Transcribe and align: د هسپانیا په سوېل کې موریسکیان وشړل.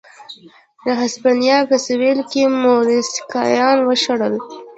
د 0.85 0.87
هسپانیا 1.01 1.57
په 1.69 1.75
سوېل 1.85 2.19
کې 2.31 2.43
موریسکیان 2.63 3.77
وشړل. 3.83 4.35